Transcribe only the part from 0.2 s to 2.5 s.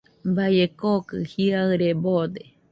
Baie kokɨ jiaɨre boode.